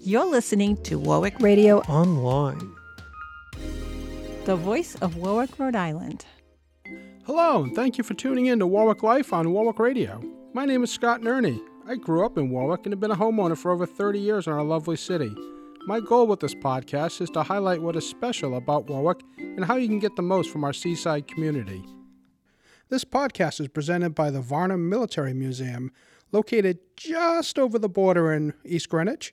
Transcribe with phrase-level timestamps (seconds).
[0.00, 2.74] You're listening to Warwick Radio Online,
[4.44, 6.26] the voice of Warwick, Rhode Island.
[7.24, 10.22] Hello, and thank you for tuning in to Warwick Life on Warwick Radio.
[10.52, 11.58] My name is Scott Nerney.
[11.86, 14.52] I grew up in Warwick and have been a homeowner for over 30 years in
[14.52, 15.34] our lovely city.
[15.86, 19.76] My goal with this podcast is to highlight what is special about Warwick and how
[19.76, 21.82] you can get the most from our seaside community.
[22.90, 25.90] This podcast is presented by the Varnum Military Museum,
[26.34, 29.32] located just over the border in East Greenwich.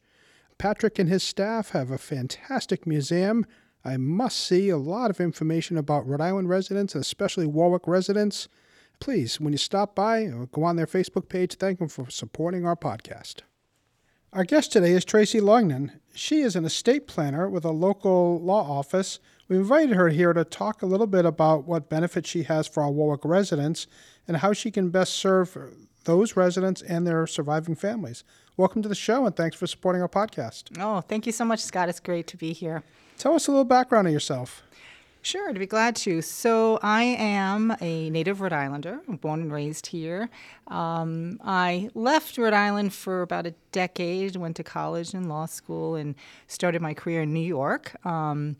[0.58, 3.46] Patrick and his staff have a fantastic museum.
[3.84, 8.48] I must see a lot of information about Rhode Island residents, especially Warwick residents.
[9.00, 12.76] Please, when you stop by, go on their Facebook page, thank them for supporting our
[12.76, 13.38] podcast.
[14.32, 16.00] Our guest today is Tracy Loignan.
[16.14, 19.20] She is an estate planner with a local law office.
[19.50, 22.84] We invited her here to talk a little bit about what benefits she has for
[22.84, 23.88] our Warwick residents
[24.28, 25.50] and how she can best serve
[26.04, 28.24] those residents and their surviving families.
[28.58, 30.66] Welcome to the show and thanks for supporting our podcast.
[30.80, 31.90] Oh, thank you so much, Scott.
[31.90, 32.84] It's great to be here.
[33.18, 34.64] Tell us a little background of yourself.
[35.24, 36.24] Sure, to be glad to.
[36.24, 40.30] So, I am a native Rhode Islander, born and raised here.
[40.68, 45.94] Um, I left Rhode Island for about a decade, went to college and law school,
[45.94, 46.16] and
[46.48, 48.04] started my career in New York.
[48.04, 48.56] Um,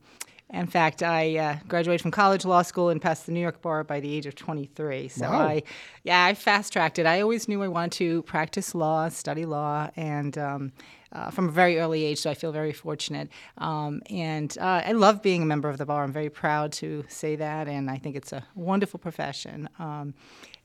[0.54, 3.84] in fact, I uh, graduated from college, law school, and passed the New York bar
[3.84, 5.08] by the age of 23.
[5.08, 5.40] So wow.
[5.40, 5.64] I,
[6.04, 7.06] yeah, I fast tracked it.
[7.06, 10.74] I always knew I wanted to practice law, study law, and um,
[11.14, 13.30] uh, from a very early age, so I feel very fortunate.
[13.58, 16.04] Um, and uh, I love being a member of the bar.
[16.04, 19.70] I'm very proud to say that, and I think it's a wonderful profession.
[19.80, 20.14] Um,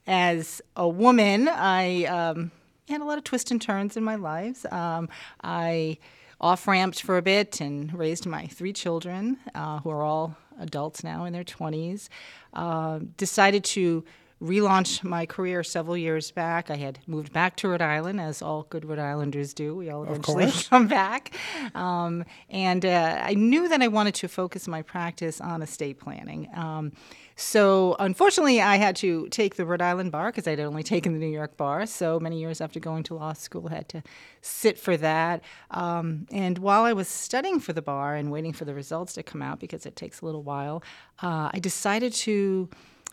[0.06, 2.50] as a woman, I um,
[2.88, 4.64] had a lot of twists and turns in my lives.
[4.70, 5.08] Um,
[5.42, 5.98] I
[6.40, 11.02] off ramped for a bit and raised my three children, uh, who are all adults
[11.02, 12.08] now in their 20s.
[12.52, 14.04] Uh, decided to
[14.40, 16.70] relaunched my career several years back.
[16.70, 19.74] I had moved back to Rhode Island, as all good Rhode Islanders do.
[19.74, 21.34] We all eventually come back.
[21.74, 26.48] Um, and uh, I knew that I wanted to focus my practice on estate planning.
[26.54, 26.92] Um,
[27.38, 31.18] so, unfortunately, I had to take the Rhode Island bar because I'd only taken the
[31.18, 31.86] New York bar.
[31.86, 34.02] So, many years after going to law school, I had to
[34.40, 35.42] sit for that.
[35.70, 39.22] Um, and while I was studying for the bar and waiting for the results to
[39.22, 40.82] come out, because it takes a little while,
[41.22, 42.70] uh, I decided to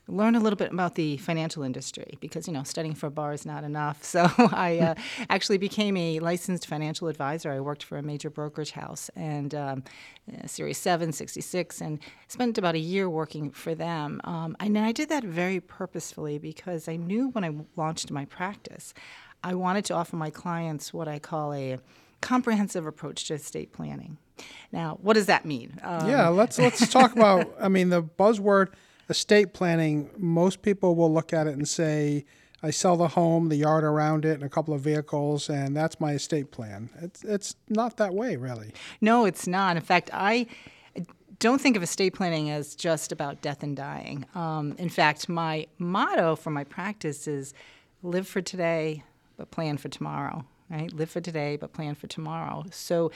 [0.08, 3.34] learn a little bit about the financial industry because you know studying for a bar
[3.34, 4.04] is not enough.
[4.14, 4.96] So I uh,
[5.32, 7.52] actually became a licensed financial advisor.
[7.52, 9.84] I worked for a major brokerage house and um,
[10.32, 14.22] uh, Series 7, 66, and spent about a year working for them.
[14.24, 18.94] Um, and I did that very purposefully because I knew when I launched my practice,
[19.44, 21.80] I wanted to offer my clients what I call a
[22.22, 24.18] comprehensive approach to estate planning.
[24.72, 25.80] Now, what does that mean?
[25.82, 27.52] Um, yeah, let's let's talk about.
[27.60, 28.74] I mean, the buzzword
[29.10, 32.26] estate planning, most people will look at it and say,
[32.62, 36.00] I sell the home, the yard around it, and a couple of vehicles, and that's
[36.00, 36.90] my estate plan.
[37.02, 38.72] It's, it's not that way, really.
[39.02, 39.76] No, it's not.
[39.76, 40.48] In fact, I
[41.40, 44.26] don't think of estate planning as just about death and dying.
[44.34, 47.54] Um, in fact, my motto for my practice is
[48.02, 49.04] live for today,
[49.36, 50.46] but plan for tomorrow.
[50.70, 50.92] Right?
[50.94, 52.64] Live for today, but plan for tomorrow.
[52.72, 53.12] So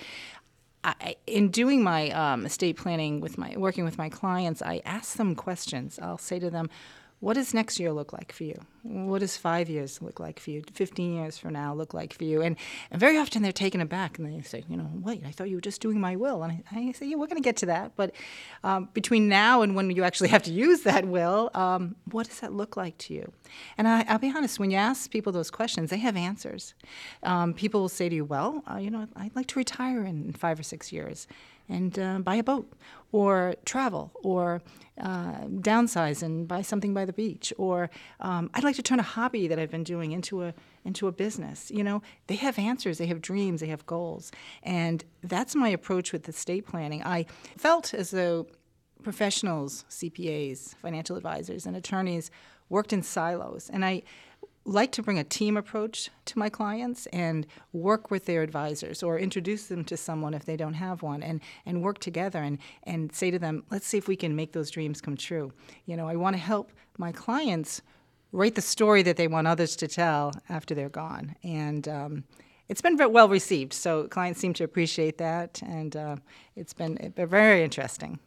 [0.84, 5.18] I, in doing my um, estate planning with my working with my clients, I ask
[5.18, 6.00] them questions.
[6.02, 6.70] I'll say to them,
[7.19, 8.59] "What does next year look like for you?
[8.83, 10.63] What does five years look like for you?
[10.73, 12.55] Fifteen years from now look like for you?" And,
[12.91, 15.55] and very often they're taken aback and they say, "You know, wait, I thought you
[15.55, 17.66] were just doing my will." And I, I say, "Yeah, we're going to get to
[17.67, 18.13] that, but
[18.63, 22.39] um, between now and when you actually have to use that will, um, what does
[22.41, 23.31] that look like to you?"
[23.78, 26.73] And I, will be honest, when you ask people those questions, they have answers.
[27.23, 30.34] Um, people will say to you, "Well, uh, you know, I'd like to retire in
[30.34, 31.28] five or six years."
[31.69, 32.72] And uh, buy a boat
[33.11, 34.61] or travel or
[35.00, 37.89] uh, downsize and buy something by the beach or
[38.19, 41.11] um, I'd like to turn a hobby that I've been doing into a into a
[41.11, 41.69] business.
[41.69, 44.31] You know, they have answers, they have dreams, they have goals,
[44.63, 47.03] and that's my approach with estate planning.
[47.03, 47.25] I
[47.57, 48.47] felt as though
[49.03, 52.31] professionals, CPAs, financial advisors, and attorneys
[52.69, 54.03] worked in silos, and I
[54.67, 59.17] like to bring a team approach to my clients and work with their advisors or
[59.17, 63.16] introduce them to someone if they don't have one and, and work together and, and
[63.16, 65.53] say to them, let's see if we can make those dreams come true.
[65.85, 67.81] You know, I want to help my clients
[68.34, 71.35] write the story that they want others to tell after they're gone.
[71.43, 72.23] And um,
[72.67, 73.72] it's been well received.
[73.72, 76.17] So clients seem to appreciate that, and uh,
[76.58, 78.20] it's been very interesting.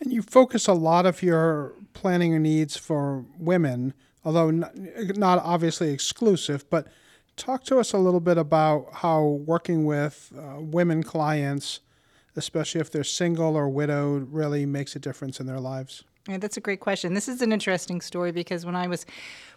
[0.00, 3.92] And you focus a lot of your planning needs for women
[4.26, 6.88] although not obviously exclusive, but
[7.36, 11.78] talk to us a little bit about how working with uh, women clients,
[12.34, 16.02] especially if they're single or widowed, really makes a difference in their lives.
[16.28, 17.14] Yeah, that's a great question.
[17.14, 19.06] This is an interesting story because when I was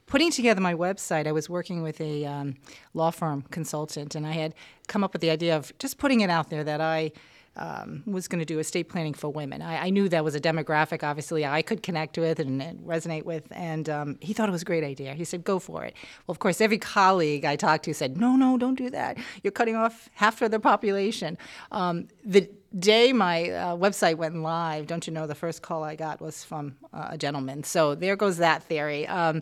[0.06, 2.56] putting together my website, I was working with a um,
[2.94, 4.54] law firm consultant, and I had
[4.88, 7.12] come up with the idea of just putting it out there that I
[7.60, 9.62] um, was going to do estate planning for women.
[9.62, 13.26] I, I, knew that was a demographic, obviously, I could connect with and, and resonate
[13.26, 15.14] with, and um, he thought it was a great idea.
[15.14, 15.94] He said, "Go for it."
[16.26, 19.18] Well, of course, every colleague I talked to said, "No, no, don't do that.
[19.44, 21.38] You're cutting off half of the population."
[21.72, 25.96] Um, the day my uh, website went live, don't you know, the first call I
[25.96, 27.64] got was from uh, a gentleman.
[27.64, 29.06] So there goes that theory.
[29.08, 29.42] Um,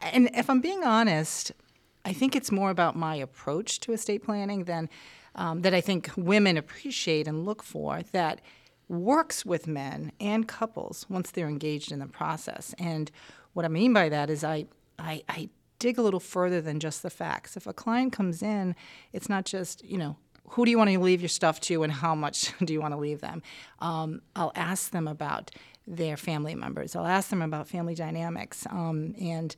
[0.00, 1.52] and if I'm being honest,
[2.04, 4.88] I think it's more about my approach to estate planning than
[5.34, 8.40] um, that I think women appreciate and look for that
[8.88, 12.74] works with men and couples once they're engaged in the process.
[12.78, 13.10] And
[13.52, 14.66] what I mean by that is I,
[14.98, 17.56] I, I dig a little further than just the facts.
[17.56, 18.74] If a client comes in,
[19.12, 20.16] it's not just, you know,
[20.50, 22.94] who do you want to leave your stuff to and how much do you want
[22.94, 23.42] to leave them?
[23.80, 25.50] Um, I'll ask them about
[25.86, 26.96] their family members.
[26.96, 29.54] I'll ask them about family dynamics um, and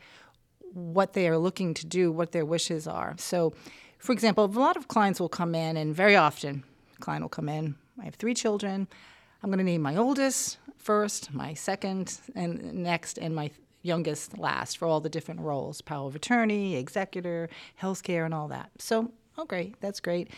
[0.72, 3.14] what they are looking to do, what their wishes are.
[3.18, 3.52] So,
[4.00, 6.64] for example, a lot of clients will come in, and very often,
[7.00, 7.76] client will come in.
[8.00, 8.88] I have three children.
[9.42, 13.50] I'm going to name my oldest first, my second, and next, and my
[13.82, 17.48] youngest last for all the different roles power of attorney, executor,
[17.80, 18.70] healthcare, and all that.
[18.78, 20.30] So, oh, great, that's great.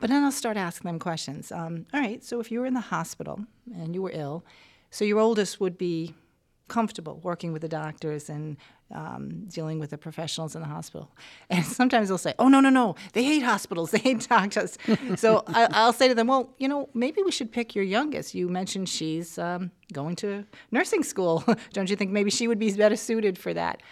[0.00, 1.50] But then I'll start asking them questions.
[1.50, 3.44] Um, all right, so if you were in the hospital
[3.74, 4.44] and you were ill,
[4.90, 6.14] so your oldest would be
[6.68, 8.56] comfortable working with the doctors and
[8.94, 11.10] um, dealing with the professionals in the hospital.
[11.50, 14.78] And sometimes they'll say, oh, no, no, no, they hate hospitals, they hate doctors.
[15.16, 18.34] so I, will say to them, well, you know, maybe we should pick your youngest.
[18.34, 21.44] You mentioned she's um, going to nursing school.
[21.72, 23.82] Don't you think maybe she would be better suited for that?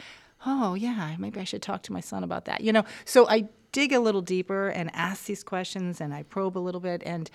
[0.45, 2.61] Oh, yeah, maybe I should talk to my son about that.
[2.61, 6.57] You know, so I dig a little deeper and ask these questions and I probe
[6.57, 7.03] a little bit.
[7.05, 7.31] And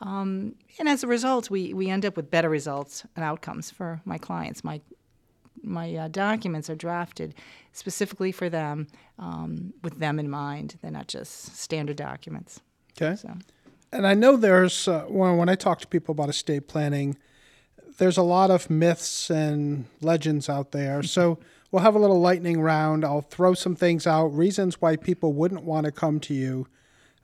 [0.00, 4.00] um, and as a result, we, we end up with better results and outcomes for
[4.06, 4.64] my clients.
[4.64, 4.80] My
[5.62, 7.34] my uh, documents are drafted
[7.72, 8.86] specifically for them,
[9.18, 10.76] um, with them in mind.
[10.82, 12.60] They're not just standard documents.
[13.00, 13.16] Okay.
[13.16, 13.34] So.
[13.92, 17.16] And I know there's uh, when when I talk to people about estate planning,
[17.98, 21.02] there's a lot of myths and legends out there.
[21.02, 21.38] so
[21.70, 23.04] we'll have a little lightning round.
[23.04, 26.66] I'll throw some things out, reasons why people wouldn't want to come to you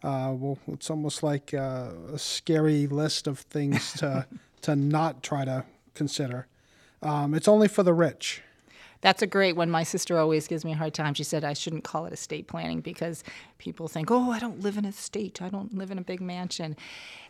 [0.03, 4.27] uh, well, it's almost like uh, a scary list of things to
[4.63, 6.47] to not try to consider.
[7.03, 8.43] Um, it's only for the rich.
[9.01, 9.71] That's a great one.
[9.71, 11.15] My sister always gives me a hard time.
[11.15, 13.23] She said I shouldn't call it estate planning because
[13.59, 15.43] people think, oh, I don't live in a state.
[15.43, 16.77] I don't live in a big mansion.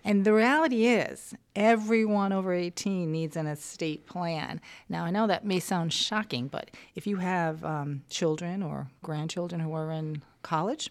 [0.05, 4.61] And the reality is, everyone over 18 needs an estate plan.
[4.89, 9.61] Now, I know that may sound shocking, but if you have um, children or grandchildren
[9.61, 10.91] who are in college,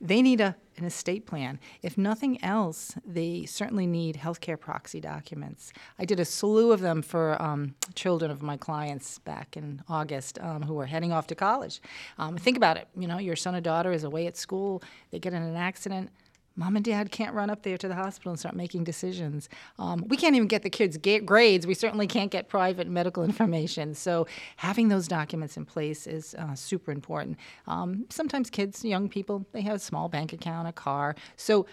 [0.00, 1.60] they need a, an estate plan.
[1.82, 5.72] If nothing else, they certainly need healthcare proxy documents.
[5.98, 10.38] I did a slew of them for um, children of my clients back in August
[10.40, 11.80] um, who were heading off to college.
[12.18, 12.88] Um, think about it.
[12.96, 16.10] You know, your son or daughter is away at school, they get in an accident
[16.56, 19.48] mom and dad can't run up there to the hospital and start making decisions.
[19.78, 21.66] Um, we can't even get the kids' grades.
[21.66, 23.94] We certainly can't get private medical information.
[23.94, 27.38] So having those documents in place is uh, super important.
[27.66, 31.16] Um, sometimes kids, young people, they have a small bank account, a car.
[31.36, 31.66] So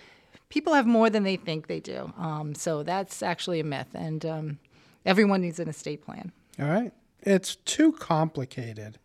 [0.50, 2.14] people have more than they think they do.
[2.18, 4.60] Um, so that's actually a myth, and um,
[5.06, 6.32] everyone needs an estate plan.
[6.60, 6.92] All right.
[7.24, 8.98] It's too complicated.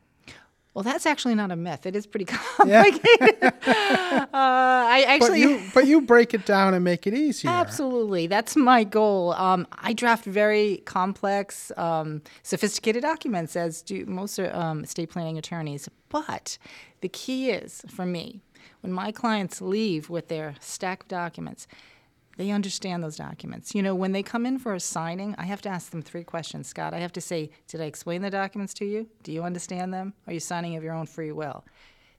[0.76, 1.86] Well, that's actually not a myth.
[1.86, 2.24] It is pretty
[2.58, 3.00] complicated.
[3.40, 3.50] Yeah.
[4.26, 7.50] uh, I actually, but you, but you, break it down and make it easier.
[7.50, 9.32] Absolutely, that's my goal.
[9.32, 15.88] Um, I draft very complex, um, sophisticated documents, as do most um, estate planning attorneys.
[16.10, 16.58] But
[17.00, 18.42] the key is for me
[18.82, 21.66] when my clients leave with their stack of documents
[22.36, 23.74] they understand those documents.
[23.74, 26.24] You know, when they come in for a signing, I have to ask them three
[26.24, 26.94] questions, Scott.
[26.94, 29.08] I have to say, Did I explain the documents to you?
[29.22, 30.14] Do you understand them?
[30.26, 31.64] Are you signing of your own free will?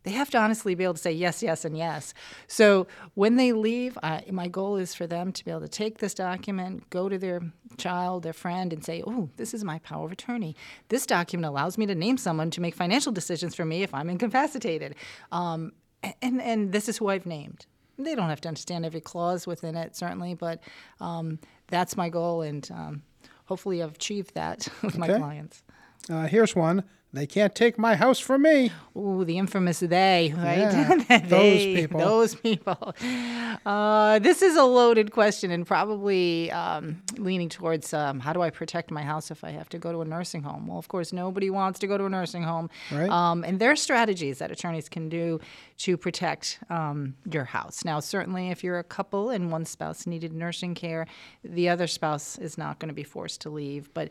[0.04, 2.14] They have to honestly be able to say yes, yes, and yes.
[2.48, 5.98] So when they leave, uh, my goal is for them to be able to take
[5.98, 7.42] this document, go to their
[7.78, 10.56] child, their friend, and say, Oh, this is my power of attorney.
[10.88, 14.10] This document allows me to name someone to make financial decisions for me if I'm
[14.10, 14.96] incapacitated.
[15.32, 15.74] Um,
[16.22, 17.66] and, and this is who I've named
[17.98, 20.62] they don't have to understand every clause within it, certainly, but
[21.00, 23.02] um, that's my goal, and um,
[23.46, 25.14] hopefully I've achieved that with okay.
[25.14, 25.64] my clients.
[26.10, 28.72] Uh, here's one They can't take my house from me.
[28.96, 30.58] Ooh, the infamous they, right?
[30.58, 32.00] Yeah, those people.
[32.00, 32.96] Those people.
[33.66, 38.50] Uh, this is a loaded question and probably um, leaning towards um, how do I
[38.50, 40.68] protect my house if I have to go to a nursing home?
[40.68, 42.70] Well, of course, nobody wants to go to a nursing home.
[42.92, 43.10] Right.
[43.10, 45.40] Um, and there are strategies that attorneys can do
[45.78, 47.86] to protect um, your house.
[47.86, 51.08] Now, certainly, if you're a couple and one spouse needed nursing care,
[51.44, 53.94] the other spouse is not going to be forced to leave.
[53.94, 54.10] But,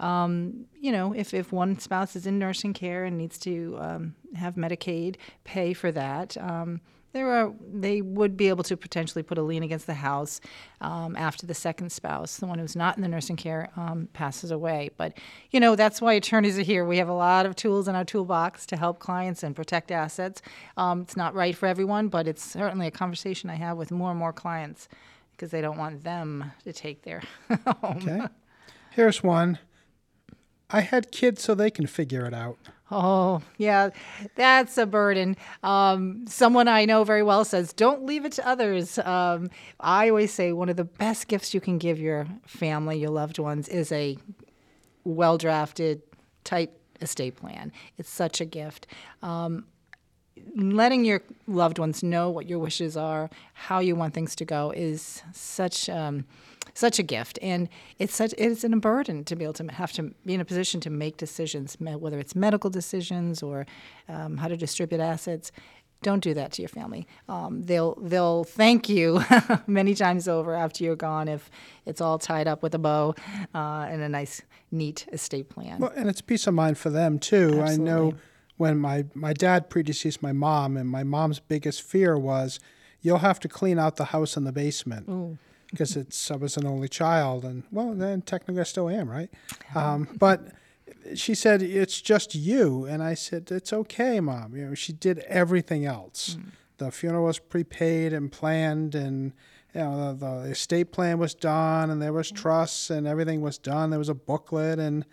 [0.00, 4.14] um, you know, if, if one spouse is in nursing care and needs to um,
[4.34, 6.80] have Medicaid pay for that, um,
[7.12, 10.40] there are they would be able to potentially put a lien against the house
[10.80, 14.50] um, after the second spouse, the one who's not in the nursing care, um, passes
[14.50, 14.90] away.
[14.96, 15.16] But
[15.50, 16.84] you know that's why attorneys are here.
[16.84, 20.42] We have a lot of tools in our toolbox to help clients and protect assets.
[20.76, 24.10] Um, it's not right for everyone, but it's certainly a conversation I have with more
[24.10, 24.88] and more clients
[25.32, 27.22] because they don't want them to take their
[27.66, 27.96] home.
[28.02, 28.26] Okay.
[28.90, 29.58] Here's one.
[30.70, 32.58] I had kids so they can figure it out.
[32.90, 33.90] Oh, yeah,
[34.34, 35.36] that's a burden.
[35.62, 38.98] Um, someone I know very well says, don't leave it to others.
[38.98, 43.10] Um, I always say one of the best gifts you can give your family, your
[43.10, 44.16] loved ones, is a
[45.04, 46.02] well drafted,
[46.44, 46.70] tight
[47.00, 47.72] estate plan.
[47.98, 48.86] It's such a gift.
[49.22, 49.66] Um,
[50.56, 54.70] letting your loved ones know what your wishes are, how you want things to go,
[54.70, 56.24] is such um,
[56.78, 57.68] such a gift, and
[57.98, 60.80] it's such it's a burden to be able to have to be in a position
[60.82, 63.66] to make decisions, whether it's medical decisions or
[64.08, 65.50] um, how to distribute assets.
[66.00, 67.08] Don't do that to your family.
[67.28, 69.20] Um, they'll they'll thank you
[69.66, 71.50] many times over after you're gone if
[71.84, 73.16] it's all tied up with a bow
[73.52, 75.80] uh, and a nice, neat estate plan.
[75.80, 77.60] Well, and it's peace of mind for them too.
[77.60, 78.14] I know
[78.56, 82.60] when my my dad predeceased my mom, and my mom's biggest fear was,
[83.00, 85.08] "You'll have to clean out the house and the basement."
[85.70, 89.30] Because it's I was an only child, and well, then technically I still am, right?
[89.74, 90.48] Um, but
[91.14, 94.56] she said it's just you, and I said it's okay, mom.
[94.56, 96.36] You know, she did everything else.
[96.78, 99.32] The funeral was prepaid and planned, and
[99.74, 103.58] you know the, the estate plan was done, and there was trusts, and everything was
[103.58, 103.90] done.
[103.90, 105.04] There was a booklet, and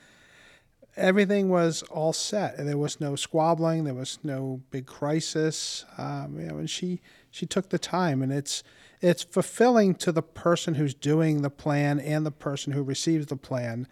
[0.96, 2.58] everything was all set.
[2.58, 3.84] And there was no squabbling.
[3.84, 5.86] There was no big crisis.
[5.98, 8.64] Um, you know, and she she took the time, and it's
[9.02, 13.36] it's fulfilling to the person who's doing the plan and the person who receives the
[13.36, 13.88] plan.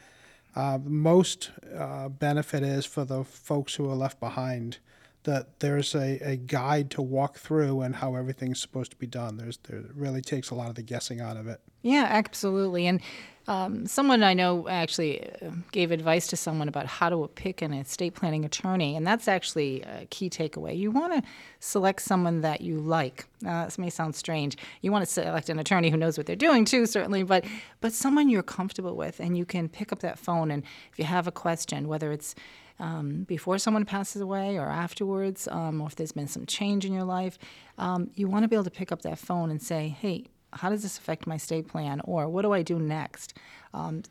[0.55, 4.77] Uh, most uh, benefit is for the folks who are left behind
[5.23, 9.37] that there's a, a guide to walk through and how everything's supposed to be done.
[9.37, 11.61] There's there really takes a lot of the guessing out of it.
[11.81, 12.87] Yeah, absolutely.
[12.87, 13.01] And
[13.45, 17.73] um, someone I know actually uh, gave advice to someone about how to pick an
[17.73, 20.77] estate planning attorney, and that's actually a key takeaway.
[20.77, 23.25] You want to select someone that you like.
[23.45, 24.55] Uh, this may sound strange.
[24.81, 27.43] You want to select an attorney who knows what they're doing too, certainly, but
[27.81, 31.03] but someone you're comfortable with, and you can pick up that phone, and if you
[31.03, 32.35] have a question, whether it's
[32.79, 36.93] um, before someone passes away or afterwards, um, or if there's been some change in
[36.93, 37.37] your life,
[37.77, 40.25] um, you want to be able to pick up that phone and say, hey,
[40.55, 42.01] how does this affect my estate plan?
[42.05, 43.33] Or what do i do next?
[43.73, 44.03] Um,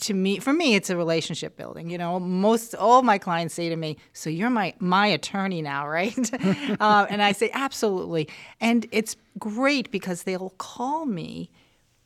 [0.00, 2.18] to me for me it's a relationship building you know?
[2.18, 6.30] Most all my clients say to me so you're my my attorney now right?
[6.80, 8.28] Uh, and i say absolutely.
[8.60, 11.50] And it's great because they'll call me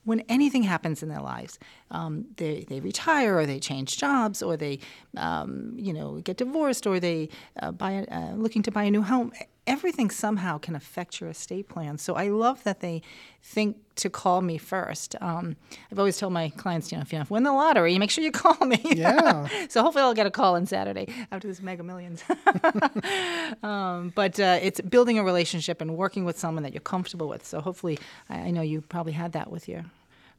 [0.04, 1.58] when anything happens in their lives,
[1.90, 4.78] um, they, they retire or they change jobs or they,
[5.16, 7.28] um, you know, get divorced or they
[7.60, 9.32] uh, buy a, uh, looking to buy a new home.
[9.66, 11.96] Everything somehow can affect your estate plan.
[11.98, 13.00] So I love that they
[13.42, 15.16] think to call me first.
[15.22, 15.56] Um,
[15.90, 18.30] I've always told my clients, you know, if you win the lottery, make sure you
[18.44, 18.80] call me.
[18.84, 19.48] Yeah.
[19.68, 22.22] so hopefully I'll get a call on Saturday after this Mega Millions.
[23.62, 27.46] um, but uh, it's building a relationship and working with someone that you're comfortable with.
[27.46, 29.82] So hopefully, I, I know you probably had that with your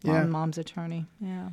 [0.04, 0.24] mom, Yeah.
[0.26, 1.06] mom's attorney.
[1.20, 1.50] Yeah.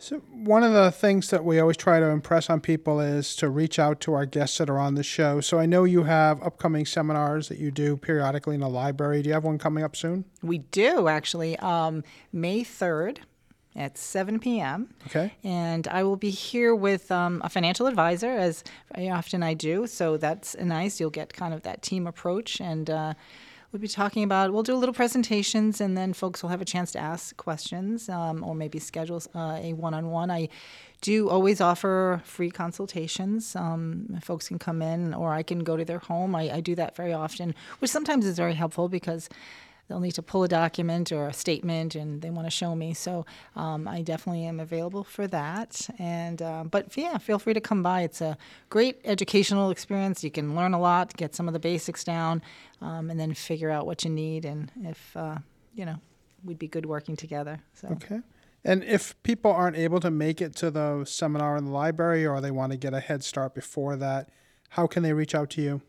[0.00, 3.50] So one of the things that we always try to impress on people is to
[3.50, 5.42] reach out to our guests that are on the show.
[5.42, 9.20] So I know you have upcoming seminars that you do periodically in the library.
[9.20, 10.24] Do you have one coming up soon?
[10.42, 11.58] We do actually.
[11.58, 12.02] Um,
[12.32, 13.18] May 3rd
[13.76, 14.88] at 7 p.m.
[15.06, 15.34] Okay.
[15.44, 18.64] And I will be here with um, a financial advisor, as
[18.96, 19.86] often I do.
[19.86, 20.98] So that's nice.
[20.98, 22.58] You'll get kind of that team approach.
[22.58, 23.14] And uh,
[23.72, 26.64] we'll be talking about, we'll do a little presentations, and then folks will have a
[26.64, 30.30] chance to ask questions um, or maybe schedule uh, a one on one.
[30.30, 30.48] I
[31.00, 33.54] do always offer free consultations.
[33.54, 36.34] Um, folks can come in, or I can go to their home.
[36.34, 39.28] I, I do that very often, which sometimes is very helpful because
[39.90, 42.94] they'll need to pull a document or a statement and they want to show me.
[42.94, 45.90] So um, I definitely am available for that.
[45.98, 48.02] And uh, but yeah, feel free to come by.
[48.02, 50.22] It's a great educational experience.
[50.22, 52.40] You can learn a lot, get some of the basics down,
[52.80, 55.38] um, and then figure out what you need and if uh,
[55.74, 55.96] you know
[56.44, 57.58] we'd be good working together.
[57.74, 58.20] So Okay.
[58.62, 62.40] And if people aren't able to make it to the seminar in the library or
[62.40, 64.28] they want to get a head start before that,
[64.68, 65.80] how can they reach out to you?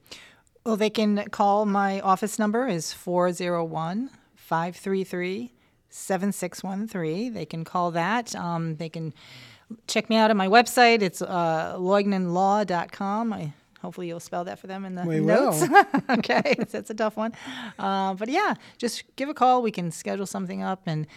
[0.64, 5.52] Well, they can call my office number is 401 533
[5.90, 7.34] 7613.
[7.34, 8.36] They can call that.
[8.36, 9.14] Um, they can
[9.88, 11.02] check me out on my website.
[11.02, 13.34] It's uh, loignanlaw.com.
[13.34, 15.62] I hopefully you'll spell that for them in the We notes.
[15.68, 15.86] will.
[16.18, 17.34] okay, that's a tough one.
[17.80, 19.62] Uh, but yeah, just give a call.
[19.64, 21.08] We can schedule something up and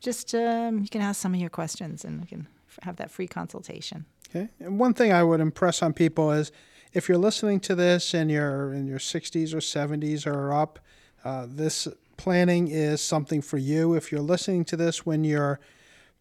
[0.00, 3.10] just um, you can ask some of your questions and we can f- have that
[3.10, 4.04] free consultation.
[4.30, 4.48] Okay.
[4.60, 6.52] And one thing I would impress on people is
[6.94, 10.78] if you're listening to this and you're in your 60s or 70s or up,
[11.24, 13.94] uh, this planning is something for you.
[13.94, 15.58] If you're listening to this when you're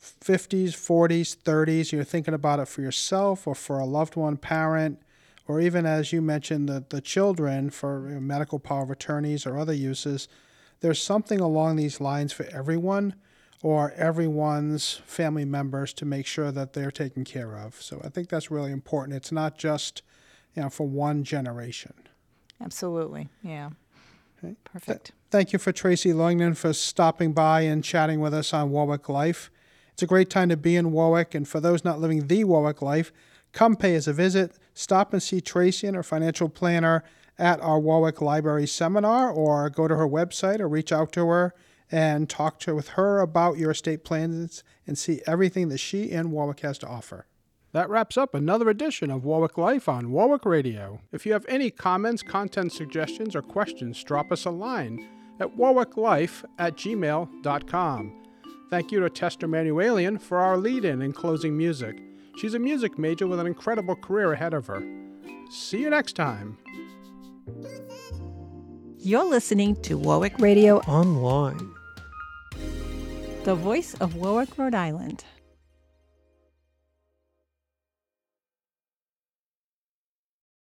[0.01, 5.00] 50s, 40s, 30s, you're thinking about it for yourself or for a loved one, parent,
[5.48, 9.74] or even as you mentioned, the, the children for medical power of attorneys or other
[9.74, 10.27] uses,
[10.80, 13.13] there's something along these lines for everyone
[13.62, 17.80] or everyone's family members to make sure that they're taken care of.
[17.82, 19.15] So I think that's really important.
[19.15, 20.01] It's not just,
[20.56, 21.94] you know, for one generation.
[22.62, 23.30] Absolutely.
[23.42, 23.72] Yeah.
[24.66, 25.14] Perfect.
[25.32, 29.50] Thank you for Tracy Loignan for stopping by and chatting with us on Warwick Life.
[29.94, 32.82] It's a great time to be in Warwick, and for those not living the Warwick
[32.82, 33.14] life,
[33.52, 34.58] come pay us a visit.
[34.74, 37.04] Stop and see Tracy and her financial planner
[37.38, 41.54] at our Warwick Library seminar, or go to her website or reach out to her
[41.92, 46.32] and talk to with her about your estate plans and see everything that she and
[46.32, 47.28] Warwick has to offer.
[47.74, 51.01] That wraps up another edition of Warwick Life on Warwick Radio.
[51.12, 55.08] If you have any comments, content suggestions, or questions, drop us a line
[55.39, 58.24] at warwicklife at gmail.com.
[58.70, 62.00] Thank you to Tester Manuelian for our lead in and closing music.
[62.38, 64.84] She's a music major with an incredible career ahead of her.
[65.50, 66.58] See you next time.
[69.00, 71.72] You're listening to Warwick Radio Online.
[73.44, 75.25] the voice of Warwick, Rhode Island.